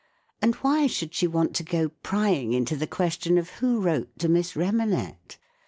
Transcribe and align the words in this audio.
And 0.41 0.55
why 0.55 0.87
should 0.87 1.13
she 1.13 1.27
want 1.27 1.53
to 1.57 1.63
go 1.63 1.89
pry¬ 2.03 2.33
ing 2.33 2.53
into 2.53 2.75
the 2.75 2.87
question 2.87 3.37
of 3.37 3.51
who 3.61 3.79
wrote 3.81 4.17
to 4.17 4.27
Miss 4.29 4.53
Remanet 4.53 5.37